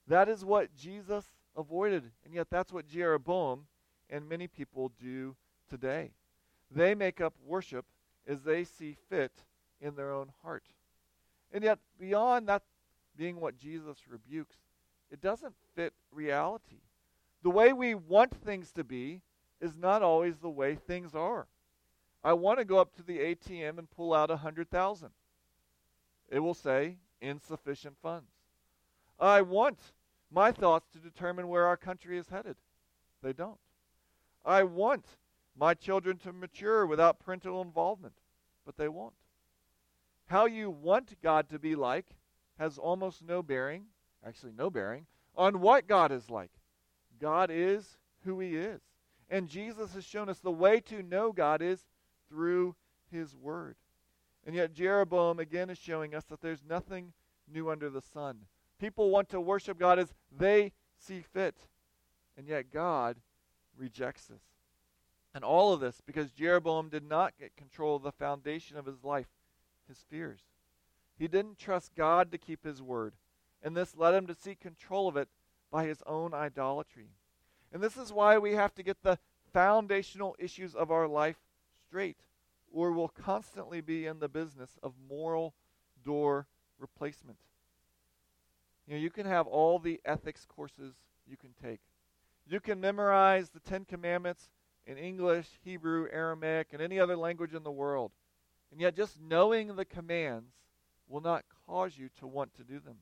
[0.07, 2.03] That is what Jesus avoided.
[2.25, 3.67] And yet, that's what Jeroboam
[4.09, 5.35] and many people do
[5.69, 6.11] today.
[6.69, 7.85] They make up worship
[8.27, 9.31] as they see fit
[9.79, 10.65] in their own heart.
[11.53, 12.63] And yet, beyond that
[13.15, 14.57] being what Jesus rebukes,
[15.09, 16.81] it doesn't fit reality.
[17.43, 19.21] The way we want things to be
[19.61, 21.47] is not always the way things are.
[22.25, 25.11] I want to go up to the ATM and pull out a hundred thousand.
[26.29, 28.31] It will say insufficient funds.
[29.19, 29.79] I want
[30.31, 32.55] my thoughts to determine where our country is headed.
[33.23, 33.59] They don't.
[34.45, 35.05] I want
[35.57, 38.13] my children to mature without parental involvement,
[38.65, 39.13] but they won't.
[40.27, 42.05] How you want God to be like
[42.59, 43.85] has almost no bearing,
[44.25, 46.51] actually, no bearing, on what God is like.
[47.19, 48.81] God is who He is.
[49.29, 51.85] And Jesus has shown us the way to know God is
[52.29, 52.75] through
[53.11, 53.75] his word.
[54.47, 57.11] And yet, Jeroboam again is showing us that there's nothing
[57.53, 58.45] new under the sun.
[58.79, 61.55] People want to worship God as they see fit,
[62.37, 63.17] and yet God
[63.77, 64.41] rejects this.
[65.35, 69.03] And all of this because Jeroboam did not get control of the foundation of his
[69.03, 69.27] life,
[69.85, 70.39] his fears.
[71.19, 73.15] He didn't trust God to keep his word,
[73.61, 75.27] and this led him to seek control of it
[75.69, 77.09] by his own idolatry.
[77.73, 79.19] And this is why we have to get the
[79.51, 81.37] foundational issues of our life
[81.87, 82.17] straight,
[82.71, 85.53] or we'll constantly be in the business of moral
[86.03, 86.47] door
[86.79, 87.37] replacement.
[88.87, 90.93] You know, you can have all the ethics courses
[91.27, 91.79] you can take.
[92.49, 94.49] You can memorize the Ten Commandments
[94.85, 98.11] in English, Hebrew, Aramaic, and any other language in the world.
[98.71, 100.53] And yet, just knowing the commands
[101.09, 102.97] will not cause you to want to do them.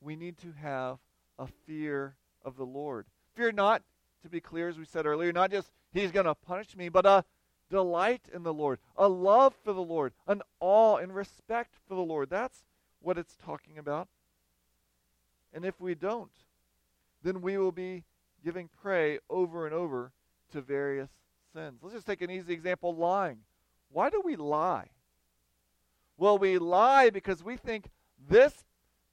[0.00, 0.98] We need to have
[1.38, 3.06] a fear of the Lord.
[3.34, 3.82] Fear not,
[4.22, 7.06] to be clear, as we said earlier, not just He's going to punish me, but
[7.06, 7.24] a
[7.70, 12.02] delight in the Lord, a love for the Lord, an awe and respect for the
[12.02, 12.30] Lord.
[12.30, 12.64] That's
[13.00, 14.08] what it's talking about.
[15.52, 16.30] And if we don't,
[17.22, 18.04] then we will be
[18.44, 20.12] giving prey over and over
[20.52, 21.10] to various
[21.52, 21.80] sins.
[21.82, 23.38] Let's just take an easy example lying.
[23.90, 24.88] Why do we lie?
[26.16, 27.90] Well, we lie because we think
[28.28, 28.64] this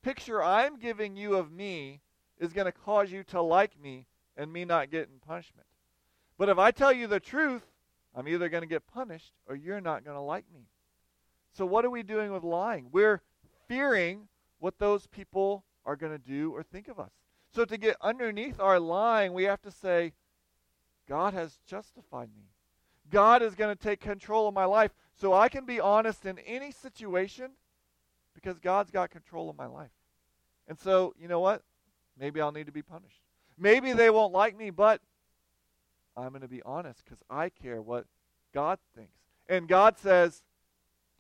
[0.02, 2.02] picture I'm giving you of me
[2.39, 5.68] is going to cause you to like me and me not getting punishment.
[6.38, 7.63] But if I tell you the truth,
[8.15, 10.67] I'm either going to get punished or you're not going to like me.
[11.54, 12.88] So, what are we doing with lying?
[12.91, 13.21] We're
[13.67, 14.28] fearing
[14.60, 17.12] what those people are going to do or think of us.
[17.54, 20.13] So, to get underneath our lying, we have to say,
[21.08, 22.45] God has justified me.
[23.12, 26.39] God is going to take control of my life so I can be honest in
[26.39, 27.52] any situation
[28.34, 29.91] because God's got control of my life.
[30.67, 31.62] And so, you know what?
[32.17, 33.21] Maybe I'll need to be punished.
[33.58, 35.02] Maybe they won't like me, but
[36.15, 38.06] I'm going to be honest because I care what
[38.54, 39.17] God thinks.
[39.49, 40.43] And God says,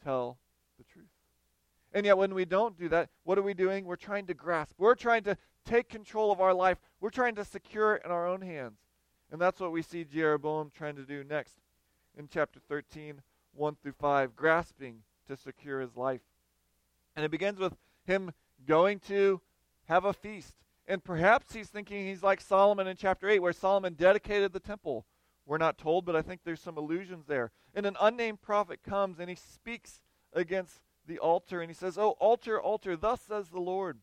[0.03, 0.37] tell
[0.77, 1.07] the truth.
[1.93, 3.85] And yet, when we don't do that, what are we doing?
[3.85, 4.73] We're trying to grasp.
[4.79, 6.79] We're trying to take control of our life.
[6.99, 8.79] We're trying to secure it in our own hands.
[9.31, 11.55] And that's what we see Jeroboam trying to do next
[12.17, 13.21] in chapter 13,
[13.55, 16.21] 1 through 5, grasping to secure his life.
[17.15, 17.75] And it begins with
[18.05, 18.31] him
[18.67, 19.41] going to
[19.85, 20.55] have a feast.
[20.87, 25.05] And perhaps he's thinking he's like Solomon in chapter 8, where Solomon dedicated the temple.
[25.45, 27.51] We're not told, but I think there's some allusions there.
[27.73, 30.01] And an unnamed prophet comes and he speaks
[30.33, 33.99] against the altar, and he says, Oh, altar, altar, thus says the Lord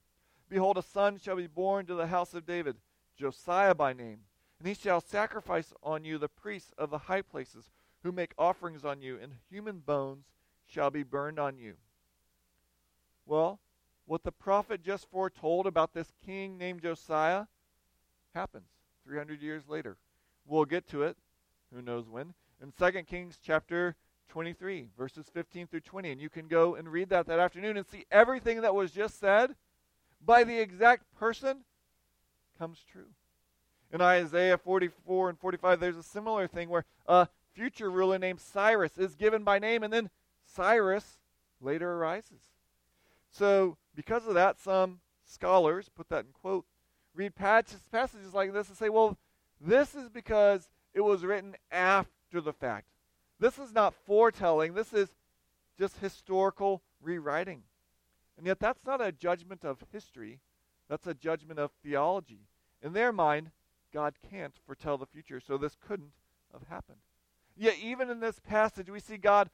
[0.51, 2.77] Behold, a son shall be born to the house of David,
[3.17, 4.19] Josiah by name.
[4.59, 7.71] And he shall sacrifice on you the priests of the high places,
[8.03, 10.25] who make offerings on you, and human bones
[10.67, 11.75] shall be burned on you.
[13.27, 13.61] Well,
[14.11, 17.45] what the prophet just foretold about this king named Josiah
[18.35, 18.67] happens
[19.05, 19.99] 300 years later.
[20.45, 21.17] We'll get to it,
[21.73, 23.95] who knows when, in 2 Kings chapter
[24.29, 26.11] 23, verses 15 through 20.
[26.11, 29.21] And you can go and read that that afternoon and see everything that was just
[29.21, 29.55] said
[30.21, 31.59] by the exact person
[32.59, 33.11] comes true.
[33.93, 38.99] In Isaiah 44 and 45, there's a similar thing where a future ruler named Cyrus
[38.99, 40.11] is given by name, and then
[40.45, 41.21] Cyrus
[41.61, 42.41] later arises.
[43.31, 46.65] So because of that, some scholars, put that in quote,
[47.15, 49.19] read passages like this and say, well,
[49.61, 52.89] this is because it was written after the fact.
[53.39, 55.09] This is not foretelling, this is
[55.79, 57.63] just historical rewriting.
[58.37, 60.41] And yet, that's not a judgment of history,
[60.89, 62.47] that's a judgment of theology.
[62.83, 63.51] In their mind,
[63.93, 66.13] God can't foretell the future, so this couldn't
[66.53, 67.01] have happened.
[67.57, 69.51] Yet, even in this passage, we see God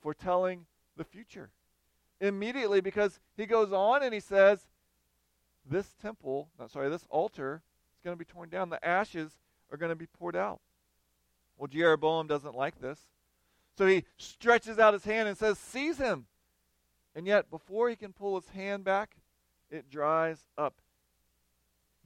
[0.00, 1.50] foretelling the future
[2.20, 4.66] immediately because he goes on and he says,
[5.64, 7.62] This temple, no, sorry, this altar
[7.96, 8.70] is going to be torn down.
[8.70, 9.38] The ashes
[9.70, 10.60] are going to be poured out.
[11.56, 12.98] Well, Jeroboam doesn't like this.
[13.76, 16.26] So he stretches out his hand and says, Seize him.
[17.14, 19.16] And yet, before he can pull his hand back,
[19.70, 20.74] it dries up.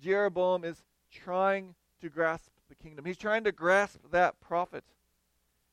[0.01, 3.05] Jeroboam is trying to grasp the kingdom.
[3.05, 4.85] He's trying to grasp that prophet.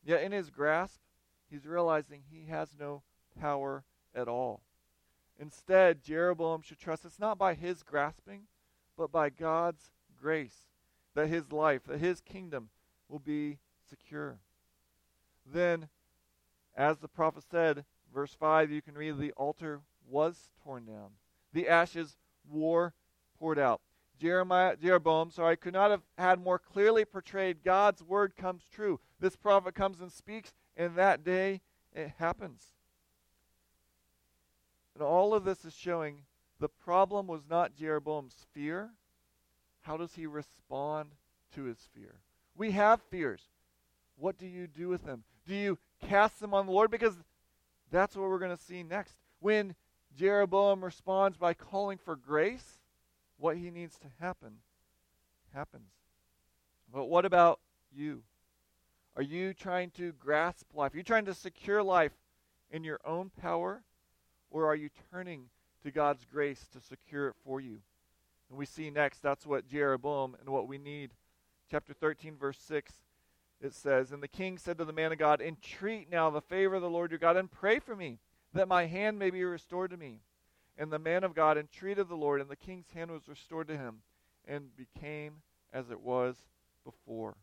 [0.03, 0.99] Yet, in his grasp,
[1.49, 3.03] he's realizing he has no
[3.39, 3.83] power
[4.15, 4.61] at all.
[5.39, 8.43] Instead, Jeroboam should trust it's not by his grasping,
[8.97, 9.91] but by God's
[10.21, 10.67] grace
[11.15, 12.69] that his life, that his kingdom
[13.07, 13.57] will be
[13.89, 14.39] secure.
[15.45, 15.87] Then,
[16.75, 21.11] as the prophet said, verse 5, you can read the altar was torn down,
[21.53, 22.17] the ashes
[22.49, 22.93] were
[23.37, 23.81] poured out.
[24.19, 28.99] Jeremiah, Jeroboam, sorry, I could not have had more clearly portrayed God's word comes true.
[29.19, 31.61] This prophet comes and speaks, and that day
[31.93, 32.73] it happens.
[34.99, 36.23] And all of this is showing
[36.59, 38.89] the problem was not Jeroboam's fear.
[39.83, 41.11] How does he respond
[41.55, 42.15] to his fear?
[42.57, 43.43] We have fears.
[44.17, 45.23] what do you do with them?
[45.47, 46.91] Do you cast them on the Lord?
[46.91, 47.15] Because
[47.89, 49.15] that's what we're going to see next.
[49.39, 49.73] When
[50.17, 52.81] Jeroboam responds by calling for grace,
[53.37, 54.55] what he needs to happen
[55.53, 55.91] happens.
[56.93, 57.61] But what about
[57.95, 58.23] you?
[59.15, 60.93] Are you trying to grasp life?
[60.93, 62.11] Are you trying to secure life
[62.69, 63.81] in your own power?
[64.51, 65.45] Or are you turning
[65.83, 67.79] to God's grace to secure it for you?
[68.49, 71.11] And we see next that's what Jeroboam and what we need.
[71.69, 72.91] Chapter 13, verse 6,
[73.61, 76.75] it says, And the king said to the man of God, Entreat now the favor
[76.75, 78.17] of the Lord your God, and pray for me,
[78.53, 80.21] that my hand may be restored to me.
[80.77, 83.77] And the man of God entreated the Lord, and the king's hand was restored to
[83.77, 83.97] him,
[84.47, 85.41] and became
[85.71, 86.37] as it was
[86.83, 87.35] before.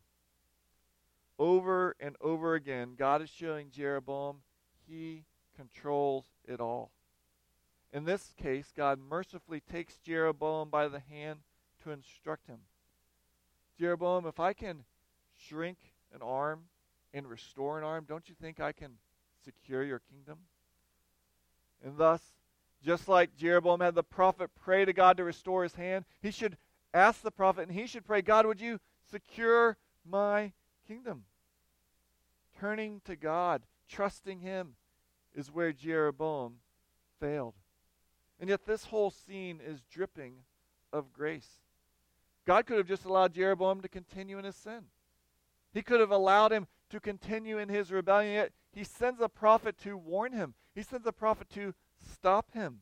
[1.39, 4.37] Over and over again, God is showing Jeroboam
[4.87, 5.23] he
[5.55, 6.91] controls it all.
[7.93, 11.39] In this case, God mercifully takes Jeroboam by the hand
[11.83, 12.59] to instruct him.
[13.79, 14.83] Jeroboam, if I can
[15.47, 15.77] shrink
[16.13, 16.63] an arm
[17.13, 18.93] and restore an arm, don't you think I can
[19.43, 20.39] secure your kingdom?
[21.83, 22.21] And thus,
[22.83, 26.57] just like Jeroboam had the prophet pray to God to restore his hand, he should
[26.93, 28.79] ask the prophet and he should pray, God, would you
[29.09, 30.51] secure my
[30.87, 31.23] kingdom?
[32.59, 34.75] Turning to God, trusting him,
[35.35, 36.55] is where Jeroboam
[37.19, 37.53] failed.
[38.39, 40.35] And yet, this whole scene is dripping
[40.93, 41.61] of grace.
[42.45, 44.85] God could have just allowed Jeroboam to continue in his sin.
[45.73, 49.77] He could have allowed him to continue in his rebellion, yet he sends a prophet
[49.79, 50.53] to warn him.
[50.73, 51.73] He sends a prophet to
[52.13, 52.79] stop him.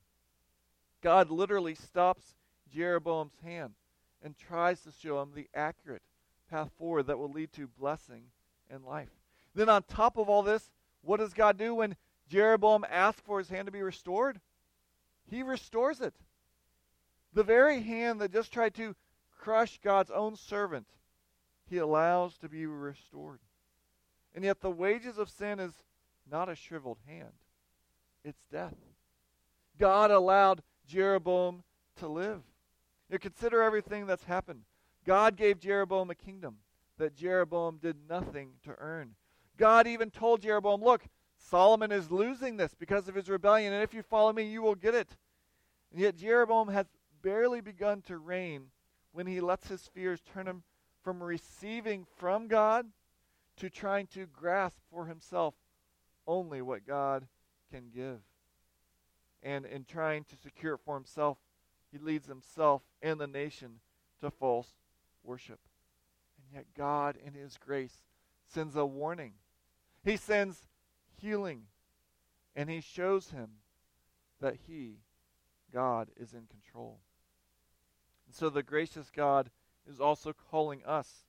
[1.02, 2.36] God literally stops
[2.72, 3.74] Jeroboam's hand
[4.24, 6.04] and tries to show him the accurate
[6.50, 8.24] path forward that will lead to blessing
[8.70, 9.10] and life.
[9.54, 10.70] Then, on top of all this,
[11.02, 11.96] what does God do when
[12.28, 14.42] Jeroboam asks for his hand to be restored?
[15.30, 16.14] He restores it.
[17.34, 18.96] The very hand that just tried to
[19.38, 20.88] crush God's own servant,
[21.70, 23.40] he allows to be restored.
[24.34, 25.74] And yet, the wages of sin is
[26.30, 27.34] not a shriveled hand,
[28.24, 28.76] it's death.
[29.78, 31.64] God allowed Jeroboam
[31.98, 32.42] to live.
[33.10, 34.62] You consider everything that's happened.
[35.06, 36.58] God gave Jeroboam a kingdom
[36.98, 39.16] that Jeroboam did nothing to earn.
[39.58, 41.04] God even told Jeroboam, Look,
[41.50, 44.76] Solomon is losing this because of his rebellion, and if you follow me, you will
[44.76, 45.10] get it.
[45.92, 46.88] And yet Jeroboam has
[47.22, 48.68] barely begun to reign
[49.12, 50.64] when he lets his fears turn him
[51.04, 52.88] from receiving from God
[53.58, 55.54] to trying to grasp for himself
[56.28, 57.28] only what God
[57.72, 58.20] can give.
[59.44, 61.38] And in trying to secure it for himself,
[61.92, 63.80] he leads himself and the nation
[64.22, 64.74] to false
[65.24, 65.60] worship.
[66.38, 68.02] And yet, God, in his grace,
[68.52, 69.34] sends a warning.
[70.04, 70.66] He sends
[71.22, 71.64] healing,
[72.56, 73.50] and he shows him
[74.42, 75.00] that he,
[75.74, 77.00] God, is in control.
[78.28, 79.50] And so the gracious God
[79.90, 81.26] is also calling us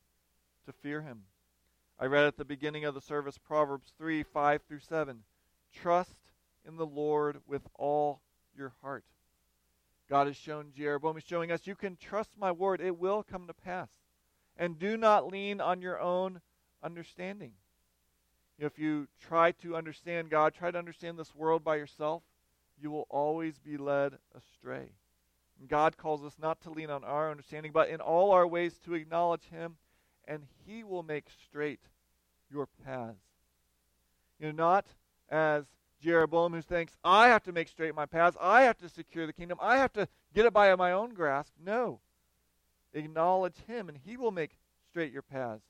[0.65, 1.23] to fear him.
[1.99, 5.23] I read at the beginning of the service Proverbs 3 5 through 7.
[5.73, 6.17] Trust
[6.67, 8.21] in the Lord with all
[8.57, 9.05] your heart.
[10.09, 13.47] God has shown Jeroboam, He's showing us, you can trust my word, it will come
[13.47, 13.89] to pass.
[14.57, 16.41] And do not lean on your own
[16.83, 17.53] understanding.
[18.59, 22.23] If you try to understand God, try to understand this world by yourself,
[22.81, 24.93] you will always be led astray.
[25.61, 28.79] And God calls us not to lean on our understanding, but in all our ways
[28.85, 29.77] to acknowledge Him,
[30.27, 31.81] and He will make straight
[32.51, 33.19] your paths.
[34.39, 34.87] You know, not
[35.29, 35.65] as
[36.03, 39.33] Jeroboam who thinks, I have to make straight my paths, I have to secure the
[39.33, 41.53] kingdom, I have to get it by my own grasp.
[41.63, 42.01] No.
[42.95, 44.57] Acknowledge Him, and He will make
[44.91, 45.65] straight your paths.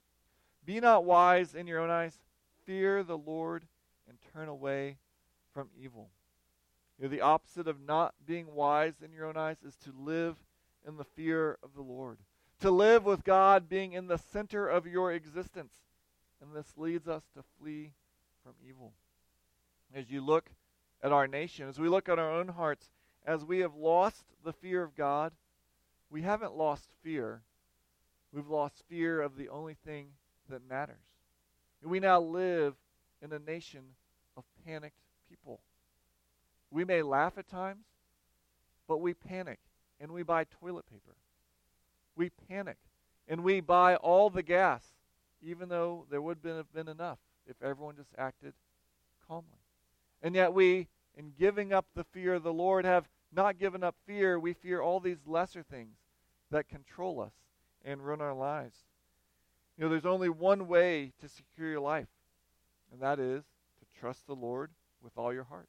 [0.64, 2.18] Be not wise in your own eyes
[2.66, 3.64] fear the Lord
[4.08, 4.98] and turn away
[5.54, 6.10] from evil.
[6.98, 10.36] You know, the opposite of not being wise in your own eyes is to live
[10.86, 12.18] in the fear of the Lord.
[12.60, 15.74] To live with God being in the center of your existence.
[16.40, 17.92] And this leads us to flee
[18.42, 18.92] from evil.
[19.94, 20.50] As you look
[21.02, 22.90] at our nation, as we look at our own hearts,
[23.24, 25.32] as we have lost the fear of God,
[26.10, 27.42] we haven't lost fear.
[28.32, 30.08] We've lost fear of the only thing
[30.48, 31.15] that matters.
[31.82, 32.74] And we now live
[33.22, 33.82] in a nation
[34.36, 34.98] of panicked
[35.28, 35.60] people.
[36.70, 37.84] We may laugh at times,
[38.88, 39.58] but we panic
[40.00, 41.16] and we buy toilet paper.
[42.16, 42.76] We panic
[43.28, 44.84] and we buy all the gas,
[45.42, 48.54] even though there would have been enough if everyone just acted
[49.26, 49.58] calmly.
[50.22, 53.94] And yet we, in giving up the fear of the Lord, have not given up
[54.06, 54.38] fear.
[54.38, 55.96] We fear all these lesser things
[56.50, 57.32] that control us
[57.84, 58.76] and run our lives.
[59.76, 62.08] You know, there's only one way to secure your life,
[62.90, 64.70] and that is to trust the Lord
[65.02, 65.68] with all your heart.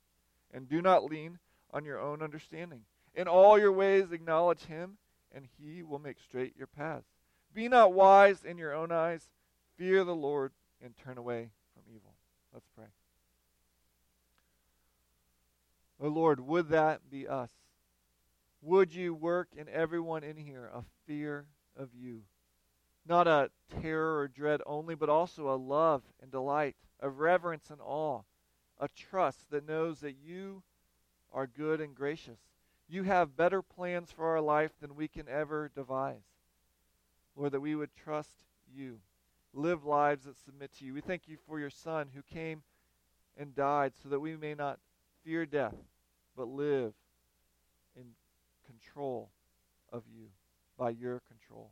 [0.53, 1.39] And do not lean
[1.73, 2.81] on your own understanding.
[3.13, 4.97] In all your ways, acknowledge Him,
[5.33, 7.07] and He will make straight your paths.
[7.53, 9.29] Be not wise in your own eyes.
[9.77, 10.51] Fear the Lord
[10.81, 12.13] and turn away from evil.
[12.53, 12.85] Let's pray.
[15.99, 17.51] Oh Lord, would that be us?
[18.61, 22.21] Would you work in everyone in here a fear of you?
[23.07, 23.49] Not a
[23.81, 28.21] terror or dread only, but also a love and delight, a reverence and awe,
[28.79, 30.63] a trust that knows that you
[31.31, 32.39] are good and gracious.
[32.89, 36.23] You have better plans for our life than we can ever devise.
[37.35, 38.43] Lord, that we would trust
[38.73, 38.99] you,
[39.53, 40.93] live lives that submit to you.
[40.93, 42.63] We thank you for your Son who came
[43.37, 44.79] and died so that we may not
[45.23, 45.75] fear death,
[46.35, 46.93] but live
[47.95, 48.05] in
[48.65, 49.29] control
[49.93, 50.27] of you,
[50.77, 51.71] by your control.